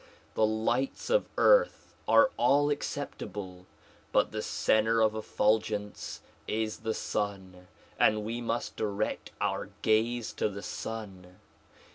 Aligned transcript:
The 0.33 0.47
lights 0.47 1.11
of 1.11 1.29
earth 1.37 1.93
are 2.07 2.31
all 2.35 2.71
acceptable, 2.71 3.67
but 4.11 4.31
the 4.31 4.41
center 4.41 4.99
of 4.99 5.13
effulgence 5.13 6.21
is 6.47 6.79
the 6.79 6.95
sun 6.95 7.67
and 7.99 8.23
we 8.23 8.41
must 8.41 8.75
direct 8.75 9.29
our 9.39 9.69
gaze 9.83 10.33
to 10.33 10.49
the 10.49 10.63
sun. 10.63 11.37